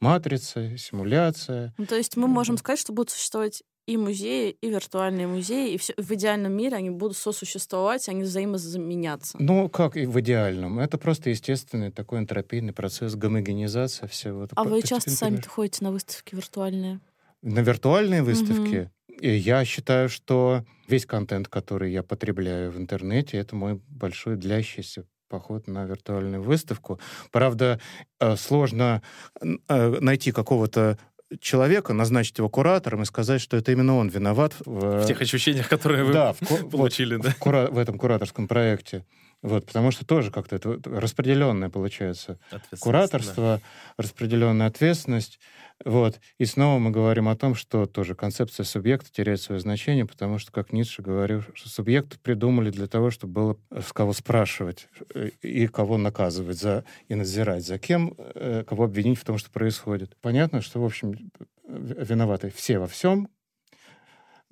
[0.00, 1.72] Матрица, симуляция.
[1.78, 5.76] Ну, то есть мы можем сказать, что будут существовать и музеи, и виртуальные музеи, и
[5.76, 9.36] все, в идеальном мире они будут сосуществовать, они взаимозаменяться.
[9.40, 10.78] Ну, как и в идеальном.
[10.78, 14.46] Это просто естественный такой энтропийный процесс гомогенизации всего.
[14.54, 17.00] А вы часто сами ходите на выставки виртуальные?
[17.42, 18.90] На виртуальные выставки?
[19.08, 19.18] Угу.
[19.20, 25.06] И я считаю, что весь контент, который я потребляю в интернете, это мой большой длящийся
[25.28, 27.00] поход на виртуальную выставку.
[27.30, 27.80] Правда,
[28.20, 29.02] э, сложно
[29.40, 30.98] э, найти какого-то
[31.40, 35.68] человека, назначить его куратором и сказать, что это именно он виноват в, в тех ощущениях,
[35.68, 37.30] которые вы да, в, получили, вот, да?
[37.30, 39.04] В, кура, в этом кураторском проекте.
[39.42, 42.38] Вот, потому что тоже как-то это распределенное получается.
[42.78, 44.02] Кураторство, да.
[44.02, 45.40] распределенная ответственность.
[45.84, 46.20] Вот.
[46.38, 50.52] И снова мы говорим о том, что тоже концепция субъекта теряет свое значение, потому что,
[50.52, 55.66] как Ницше говорил, что субъекты придумали для того, чтобы было с кого спрашивать э, и
[55.66, 60.16] кого наказывать за, и надзирать, за кем, э, кого обвинить в том, что происходит.
[60.20, 61.32] Понятно, что, в общем,
[61.66, 63.28] виноваты все во всем,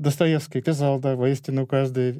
[0.01, 2.13] Достоевский писал, да, воистину каждый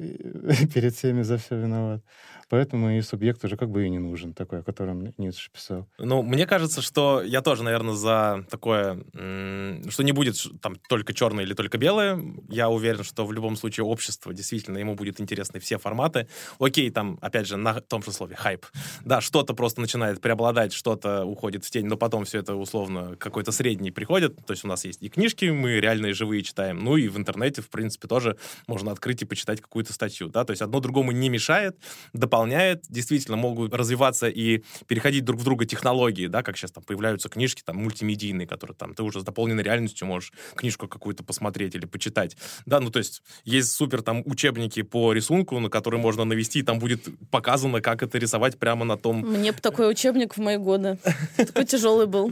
[0.73, 2.03] перед всеми за все виноват.
[2.51, 5.87] Поэтому и субъект уже как бы и не нужен такой, о котором Ницше писал.
[5.97, 11.45] Ну, мне кажется, что я тоже, наверное, за такое, что не будет там только черное
[11.45, 12.21] или только белое.
[12.49, 16.27] Я уверен, что в любом случае общество действительно ему будет интересны все форматы.
[16.59, 18.65] Окей, там, опять же, на том же слове хайп.
[19.05, 23.53] Да, что-то просто начинает преобладать, что-то уходит в тень, но потом все это условно какой-то
[23.53, 24.45] средний приходит.
[24.45, 27.61] То есть у нас есть и книжки, мы реальные живые читаем, ну и в интернете,
[27.61, 28.35] в принципе, тоже
[28.67, 30.27] можно открыть и почитать какую-то статью.
[30.27, 30.43] Да?
[30.43, 31.77] То есть одно другому не мешает,
[32.11, 36.83] дополняет дополняет, действительно могут развиваться и переходить друг в друга технологии, да, как сейчас там
[36.83, 41.75] появляются книжки там мультимедийные, которые там ты уже с дополненной реальностью можешь книжку какую-то посмотреть
[41.75, 46.25] или почитать, да, ну то есть есть супер там учебники по рисунку, на которые можно
[46.25, 49.19] навести, и там будет показано, как это рисовать прямо на том...
[49.19, 50.97] Мне бы такой учебник в мои годы.
[51.37, 52.31] Такой тяжелый был.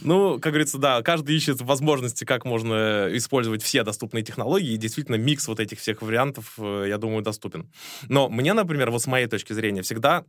[0.00, 5.16] Ну, как говорится, да, каждый ищет возможности, как можно использовать все доступные технологии, и действительно
[5.16, 7.66] микс вот этих всех вариантов, э, я думаю, доступен.
[8.08, 10.24] Но мне, например, вот с моей точки точки зрения, всегда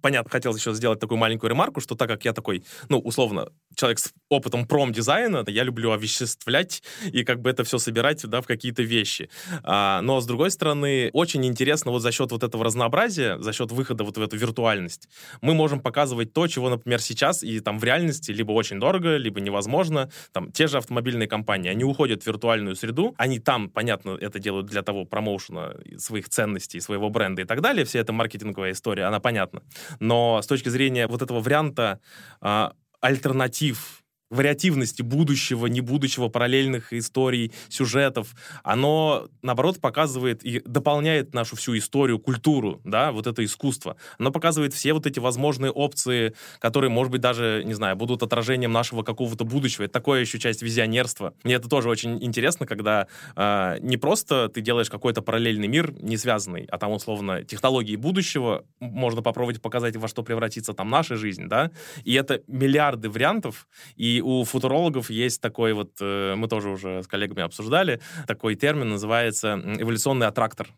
[0.00, 3.98] понятно, хотел еще сделать такую маленькую ремарку, что так как я такой, ну, условно, человек
[3.98, 6.82] с опытом промдизайна, я люблю овеществлять
[7.12, 9.30] и как бы это все собирать, да, в какие-то вещи.
[9.62, 13.72] А, но, с другой стороны, очень интересно вот за счет вот этого разнообразия, за счет
[13.72, 15.08] выхода вот в эту виртуальность,
[15.40, 19.40] мы можем показывать то, чего, например, сейчас и там в реальности либо очень дорого, либо
[19.40, 20.10] невозможно.
[20.32, 24.66] Там те же автомобильные компании, они уходят в виртуальную среду, они там, понятно, это делают
[24.66, 27.84] для того промоушена своих ценностей, своего бренда и так далее.
[27.84, 29.62] Вся эта маркетинговая история, она понятна.
[30.00, 32.00] Но с точки зрения вот этого варианта
[32.40, 38.34] а, альтернатив вариативности будущего, не будущего, параллельных историй, сюжетов,
[38.64, 43.96] оно, наоборот, показывает и дополняет нашу всю историю, культуру, да, вот это искусство.
[44.18, 48.72] Оно показывает все вот эти возможные опции, которые, может быть, даже, не знаю, будут отражением
[48.72, 49.84] нашего какого-то будущего.
[49.84, 51.34] Это такое еще часть визионерства.
[51.44, 56.16] Мне это тоже очень интересно, когда э, не просто ты делаешь какой-то параллельный мир, не
[56.16, 61.46] связанный, а там, условно, технологии будущего, можно попробовать показать, во что превратится там наша жизнь,
[61.46, 61.70] да,
[62.04, 67.06] и это миллиарды вариантов, и у футурологов есть такой вот, э, мы тоже уже с
[67.06, 70.68] коллегами обсуждали, такой термин называется эволюционный аттрактор,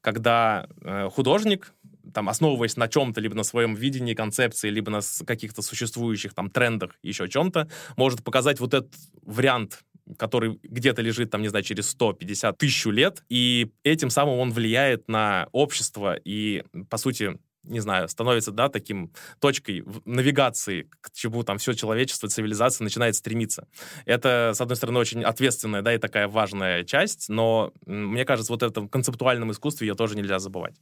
[0.00, 1.72] когда э, художник
[2.12, 6.92] там, основываясь на чем-то, либо на своем видении концепции, либо на каких-то существующих там трендах,
[7.02, 9.80] еще чем-то, может показать вот этот вариант
[10.18, 15.08] который где-то лежит, там, не знаю, через 150 тысяч лет, и этим самым он влияет
[15.08, 16.16] на общество.
[16.24, 22.28] И, по сути, не знаю, становится, да, таким точкой навигации, к чему там все человечество,
[22.28, 23.66] цивилизация начинает стремиться.
[24.04, 28.62] Это, с одной стороны, очень ответственная, да, и такая важная часть, но мне кажется, вот
[28.62, 30.74] в этом концептуальном искусстве ее тоже нельзя забывать.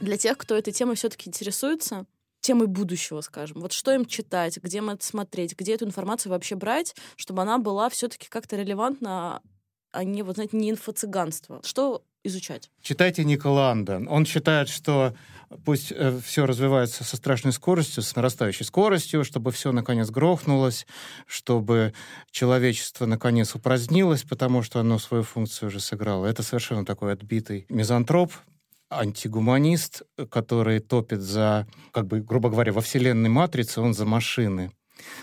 [0.00, 2.06] Для тех, кто этой темой все-таки интересуется,
[2.40, 3.60] темой будущего, скажем.
[3.60, 7.58] Вот что им читать, где им это смотреть, где эту информацию вообще брать, чтобы она
[7.58, 9.42] была все-таки как-то релевантна,
[9.90, 11.60] а не, вот, знаете, не инфо-цыганство.
[11.64, 12.70] Что изучать?
[12.82, 14.02] Читайте Ника Ланда.
[14.08, 15.14] Он считает, что
[15.64, 20.86] пусть э, все развивается со страшной скоростью, с нарастающей скоростью, чтобы все наконец грохнулось,
[21.26, 21.92] чтобы
[22.30, 26.26] человечество наконец упразднилось, потому что оно свою функцию уже сыграло.
[26.26, 28.32] Это совершенно такой отбитый мизантроп,
[28.90, 34.72] антигуманист, который топит за, как бы, грубо говоря, во вселенной матрицы, он за машины.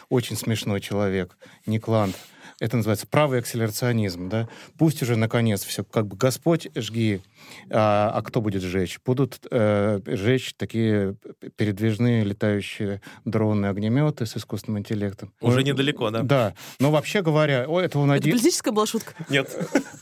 [0.10, 2.16] Очень смешной человек, Ник Ланд.
[2.60, 4.48] Это называется правый акселерационизм, да.
[4.78, 7.22] Пусть уже, наконец, все, как бы, Господь, жги,
[7.70, 9.00] а, а кто будет жечь?
[9.06, 11.16] Будут э, жечь такие
[11.56, 15.34] передвижные летающие дроны, огнеметы с искусственным интеллектом.
[15.42, 16.22] Уже он, недалеко, да?
[16.24, 16.54] Да.
[16.80, 18.34] Но вообще говоря, о, это он это один...
[18.34, 19.14] политическая была шутка?
[19.30, 19.50] Нет.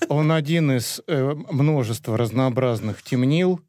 [0.09, 3.59] Он один из э, множества разнообразных темнил,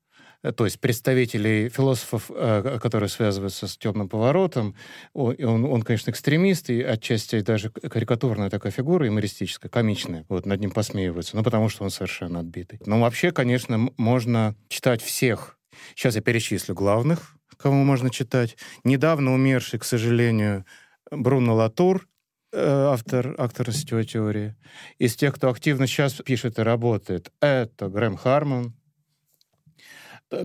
[0.51, 4.75] то есть представителей философов, э, которые связываются с темным поворотом.
[5.13, 10.25] Он, он, конечно, экстремист, и отчасти даже карикатурная такая фигура, юмористическая, комичная.
[10.29, 12.81] Вот над ним посмеиваются, ну, потому что он совершенно отбитый.
[12.87, 15.59] Но вообще, конечно, можно читать всех.
[15.95, 18.57] Сейчас я перечислю главных, кого можно читать.
[18.85, 20.65] Недавно умерший, к сожалению,
[21.11, 22.09] Бруно Латур,
[22.53, 24.57] э, автор, автор сетевой теории.
[24.99, 28.75] Из тех, кто активно сейчас пишет и работает, это Грэм Харман,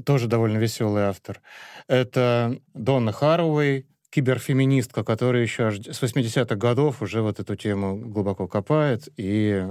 [0.06, 1.41] тоже довольно веселый автор.
[1.88, 9.10] Это Донна Харуэй, киберфеминистка, которая еще с 80-х годов уже вот эту тему глубоко копает
[9.17, 9.63] и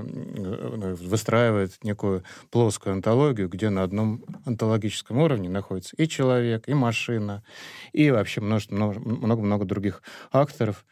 [1.00, 7.42] выстраивает некую плоскую антологию, где на одном антологическом уровне находится и человек, и машина,
[7.92, 10.84] и вообще много-много других акторов.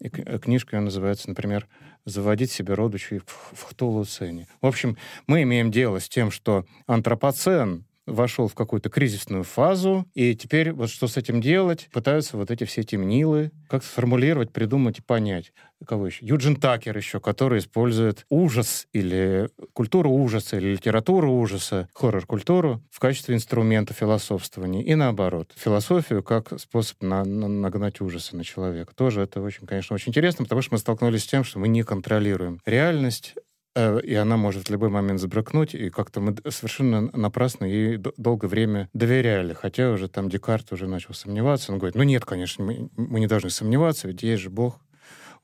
[0.00, 1.68] И книжка ее называется, например,
[2.06, 4.48] «Заводить себе родичей в, в Хтулуцене».
[4.62, 10.34] В общем, мы имеем дело с тем, что антропоцен вошел в какую-то кризисную фазу, и
[10.34, 15.02] теперь вот что с этим делать, пытаются вот эти все темнилы как сформулировать, придумать и
[15.02, 15.52] понять.
[15.86, 16.26] Кого еще?
[16.26, 23.34] Юджин Такер еще, который использует ужас или культуру ужаса, или литературу ужаса, хоррор-культуру в качестве
[23.34, 24.82] инструмента философствования.
[24.82, 28.94] И наоборот, философию как способ на, на, нагнать ужасы на человека.
[28.94, 31.82] Тоже это очень, конечно, очень интересно, потому что мы столкнулись с тем, что мы не
[31.82, 33.34] контролируем реальность,
[33.76, 38.88] и она может в любой момент забракнуть, и как-то мы совершенно напрасно ей долгое время
[38.92, 43.20] доверяли, хотя уже там Декарт уже начал сомневаться, он говорит, ну нет, конечно, мы, мы
[43.20, 44.80] не должны сомневаться, ведь есть же Бог,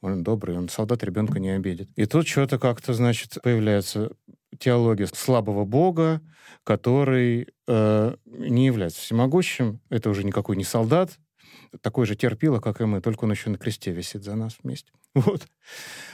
[0.00, 1.88] он добрый, он солдат ребенка не обидит.
[1.96, 4.12] И тут что-то как-то, значит, появляется
[4.58, 6.20] теология слабого Бога,
[6.64, 11.18] который э, не является всемогущим, это уже никакой не солдат,
[11.80, 14.90] такой же терпило, как и мы, только он еще на кресте висит за нас вместе.
[15.14, 15.46] Вот.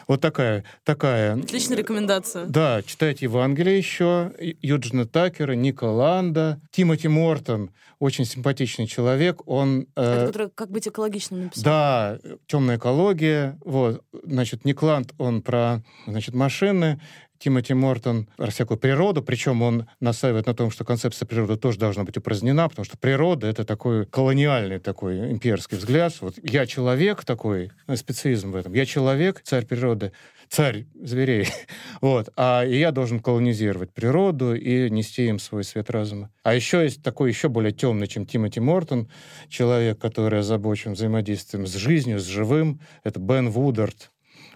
[0.09, 1.35] Вот такая, такая...
[1.37, 2.47] Отличная рекомендация.
[2.47, 9.87] Да, читайте Евангелие еще, Юджина Такера, Ника Ланда, Тимоти Мортон, очень симпатичный человек, он...
[9.97, 11.65] Э, который «Как быть экологичным» написал.
[11.65, 17.01] Да, «Темная экология», вот, значит, Ник Ланд, он про, значит, машины,
[17.43, 22.05] Тимоти Мортон про всякую природу, причем он настаивает на том, что концепция природы тоже должна
[22.05, 26.15] быть упразднена, потому что природа— это такой колониальный такой имперский взгляд.
[26.21, 30.13] Вот я человек такой, э, специфизм в этом, я человек, царь природы,
[30.49, 31.49] царь зверей,
[32.01, 36.31] вот, а я должен колонизировать природу и нести им свой свет разума.
[36.45, 39.11] А еще есть такой еще более темный, чем Тимоти Мортон,
[39.49, 44.12] человек, который озабочен взаимодействием с жизнью, с живым, это Бен Вудард,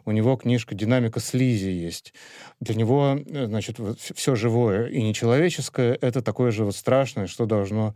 [0.06, 2.14] у него книжка «Динамика слизи» есть.
[2.60, 3.78] Для него, э, значит,
[4.14, 7.94] все живое и нечеловеческое— это такое же вот страшное, что должно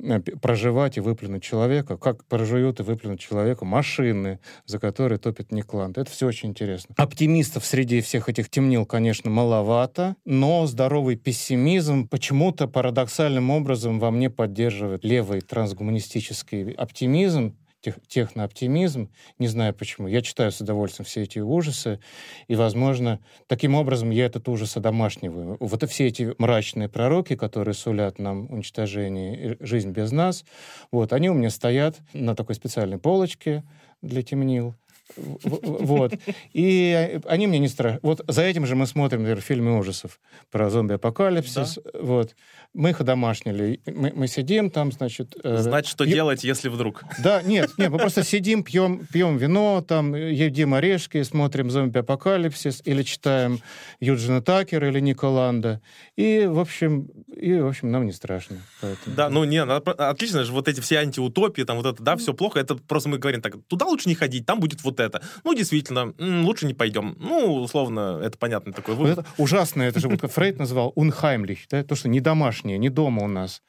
[0.00, 5.98] э, проживать и выплюнуть человека, как проживет и выплюнут человека машины, за которые топит Никланд.
[5.98, 6.94] Это все очень интересно.
[6.98, 14.28] Оптимистов среди всех этих темнил, конечно, маловато, но здоровый пессимизм почему-то парадоксальным образом во мне
[14.30, 19.10] поддерживает левый трансгуманистический оптимизм, тех, технооптимизм.
[19.38, 20.06] Не знаю почему.
[20.06, 22.00] Я читаю с удовольствием все эти ужасы,
[22.48, 25.56] и, возможно, таким образом я этот ужас одомашниваю.
[25.60, 30.44] Вот и все эти мрачные пророки, которые сулят нам уничтожение, жизнь без нас,
[30.90, 33.64] вот, они у меня стоят на такой специальной полочке
[34.00, 34.74] для темнил.
[35.16, 36.14] Вот.
[36.52, 38.00] И они мне не страшны.
[38.02, 41.78] Вот за этим же мы смотрим, например, фильмы ужасов про зомби-апокалипсис.
[41.84, 41.90] Да.
[42.00, 42.34] Вот.
[42.72, 43.80] Мы их домашнили.
[43.86, 45.36] Мы, мы сидим там, значит...
[45.44, 46.14] Э, Знать, что пьем...
[46.14, 47.04] делать, если вдруг.
[47.22, 53.02] Да, нет, нет, мы просто сидим, пьем, пьем вино, там, едим орешки, смотрим зомби-апокалипсис или
[53.02, 53.60] читаем
[54.00, 55.82] Юджина Такера или Николанда.
[56.16, 58.56] И, в общем, и, в общем, нам не страшно.
[58.80, 59.16] Поэтому...
[59.16, 62.58] Да, ну, не, отлично же, вот эти все антиутопии, там, вот это, да, все плохо,
[62.58, 65.22] это просто мы говорим так, туда лучше не ходить, там будет вот это.
[65.44, 67.16] Ну, действительно, лучше не пойдем.
[67.18, 69.18] Ну, условно, это понятно такой вывод.
[69.18, 72.88] Это ужасно, это же вот как Фрейд называл unheimlich, да, то, что не домашнее, не
[72.88, 73.62] дома у нас.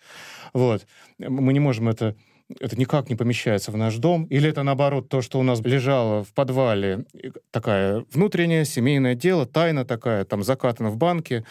[0.53, 0.85] Вот.
[1.19, 2.15] Мы не можем это
[2.59, 6.23] это никак не помещается в наш дом, или это, наоборот, то, что у нас лежало
[6.23, 7.05] в подвале,
[7.51, 11.45] такая внутреннее семейное дело, тайна такая, там закатана в банке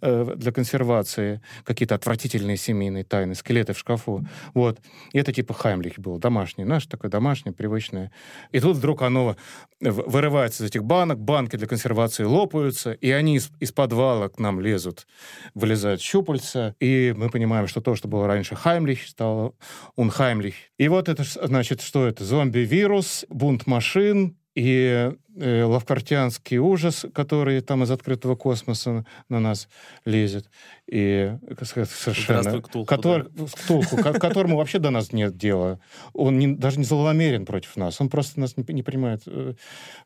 [0.00, 4.26] э, для консервации, какие-то отвратительные семейные тайны, скелеты в шкафу.
[4.54, 4.78] Вот.
[5.12, 8.12] И это типа Хаймлих был, домашний, наш такой домашний, привычное.
[8.52, 9.36] И тут вдруг оно
[9.80, 14.60] вырывается из этих банок, банки для консервации лопаются, и они из, из подвала к нам
[14.60, 15.06] лезут,
[15.54, 19.52] вылезают щупальца, и мы понимаем, что то, что было раньше Хаймлих, стало
[19.96, 20.54] Унхаймлих, Хаймлих.
[20.78, 22.24] И вот это, значит, что это?
[22.24, 29.68] Зомби-вирус, бунт машин, и э, лавкартианский ужас, который там из открытого космоса на нас
[30.06, 30.48] лезет,
[30.90, 32.62] и совершенно...
[32.62, 33.44] Ктулху, который, да.
[33.44, 35.78] Ктулху, к которому вообще до нас нет дела.
[36.14, 39.52] Он не, даже не злонамерен против нас, он просто нас не, не принимает э,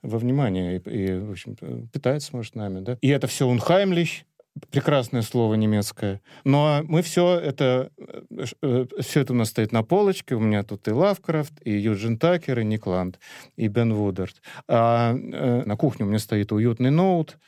[0.02, 1.54] во внимание и, и, в общем
[1.92, 2.80] питается, может, нами.
[2.80, 2.98] Да?
[3.00, 4.24] И это все Унхаймлищ,
[4.70, 6.20] прекрасное слово немецкое.
[6.44, 10.34] Но мы все это, э, э, все это у нас стоит на полочке.
[10.34, 13.18] У меня тут и Лавкрафт, и Юджин Такер, и Никланд,
[13.56, 14.42] и Бен Вудерт.
[14.68, 17.38] А э, на кухне у меня стоит уютный ноут,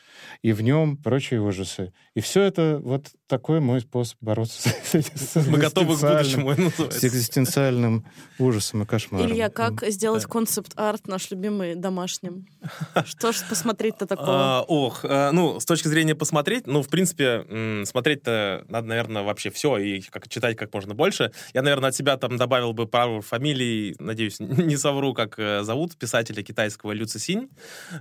[0.43, 1.93] и в нем прочие ужасы.
[2.15, 6.55] И все это вот такой мой способ бороться с, Мы готовы к будущему,
[6.91, 8.07] с экзистенциальным
[8.39, 9.27] ужасом и кошмаром.
[9.27, 12.47] Илья, как сделать концепт-арт наш любимый домашним?
[13.05, 14.29] Что ж посмотреть-то такого?
[14.29, 19.79] А, ох, ну, с точки зрения посмотреть, ну, в принципе, смотреть-то надо, наверное, вообще все
[19.79, 21.33] и как, читать как можно больше.
[21.55, 25.97] Я, наверное, от себя там добавил бы пару фамилий, надеюсь, не совру, как э, зовут
[25.97, 27.49] писателя китайского Лю Цисинь.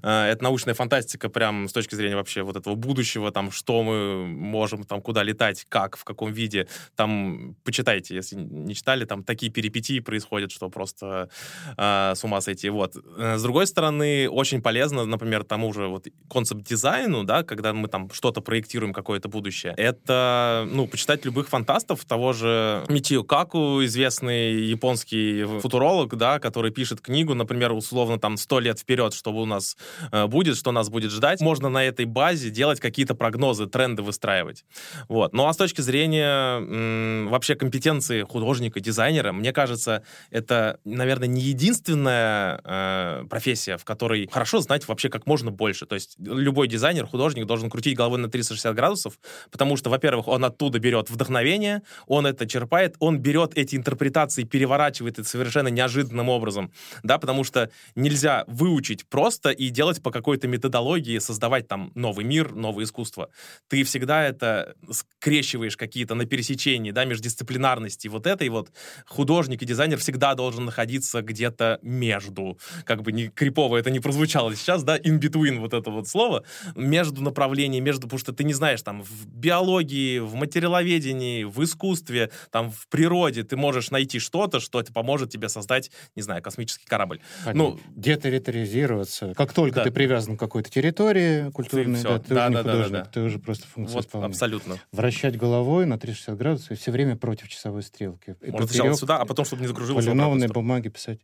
[0.04, 4.28] Э, это научная фантастика прям с точки зрения вообще вот этого будущего, там, что мы
[4.28, 6.68] можем, там, куда летать, как, в каком виде.
[6.96, 11.30] Там, почитайте, если не читали, там такие перипетии происходят, что просто
[11.78, 12.70] э, с ума сойти.
[12.70, 12.96] Вот.
[13.18, 18.10] Э, с другой стороны, очень полезно, например, тому же вот концепт-дизайну, да, когда мы там
[18.12, 19.74] что-то проектируем, какое-то будущее.
[19.78, 27.02] Это, ну, почитать любых фантастов, того же Митио Каку, известный японский футуролог, да, который пишет
[27.02, 29.78] книгу, например, условно там сто лет вперед, что у нас
[30.12, 31.42] э, будет, что нас будет ждать.
[31.42, 34.66] Можно на этой базе делать какие-то прогнозы, тренды выстраивать.
[35.08, 35.34] Вот.
[35.34, 41.42] Ну а с точки зрения м, вообще компетенции художника, дизайнера, мне кажется, это, наверное, не
[41.42, 45.86] единственная э, профессия, в которой хорошо знать вообще как можно больше.
[45.86, 49.20] То есть любой дизайнер, художник должен крутить головой на 360 360 градусов,
[49.52, 55.20] потому что, во-первых, он оттуда берет вдохновение, он это черпает, он берет эти интерпретации, переворачивает
[55.20, 56.72] это совершенно неожиданным образом,
[57.04, 62.54] да, потому что нельзя выучить просто и делать по какой-то методологии, создавать там новый мир,
[62.54, 63.30] новое искусство.
[63.68, 68.72] Ты всегда это скрещиваешь какие-то на пересечении, да, междисциплинарности вот этой вот.
[69.06, 74.56] Художник и дизайнер всегда должен находиться где-то между, как бы не крипово это не прозвучало
[74.56, 76.44] сейчас, да, in between вот это вот слово,
[76.76, 82.32] между направлениями, между, потому что ты не знаешь, там, в биологии, в материаловедении, в искусстве,
[82.52, 86.86] там, в природе ты можешь найти что-то, что это поможет тебе создать, не знаю, космический
[86.86, 87.20] корабль.
[87.46, 87.64] Понятно.
[87.64, 89.34] Ну, детерриторизироваться.
[89.36, 89.84] Как только да.
[89.84, 93.10] ты привязан к какой-то территории культурной, ты, да, ты да, уже да, художник, да, да.
[93.10, 94.34] ты уже просто функция вот, исполняешь.
[94.34, 94.78] Абсолютно.
[94.92, 98.36] Вращать головой на 360 градусов и все время против часовой стрелки.
[98.42, 101.20] Можно сначала сюда, а потом, чтобы не закружилось Полинованные бумаги писать.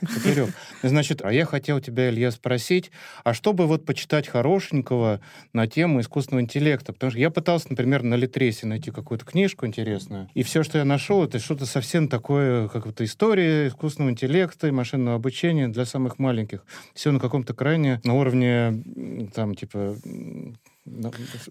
[0.00, 0.50] Поперек.
[0.82, 2.90] Значит, а я хотел тебя, Илья, спросить,
[3.24, 5.20] а что бы вот почитать хорошенького
[5.52, 6.92] на тему искусственного интеллекта?
[6.92, 10.84] Потому что я пытался, например, на Литресе найти какую-то книжку интересную, и все, что я
[10.84, 16.18] нашел, это что-то совсем такое, как вот история искусственного интеллекта и машинного обучения для самых
[16.18, 16.64] маленьких.
[16.94, 18.82] Все на каком-то крайне на уровне,
[19.34, 19.96] там, типа,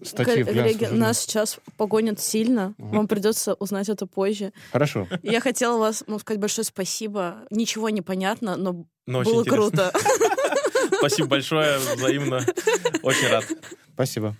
[0.02, 2.74] статьи Коллеги, нас сейчас погонят сильно.
[2.78, 2.96] Угу.
[2.96, 4.52] Вам придется узнать это позже.
[4.72, 5.08] Хорошо.
[5.22, 7.38] Я хотела вас ну, сказать большое спасибо.
[7.50, 9.92] Ничего не понятно, но, но было круто.
[10.98, 12.44] Спасибо большое, взаимно.
[13.02, 13.44] Очень рад.
[13.94, 14.36] Спасибо.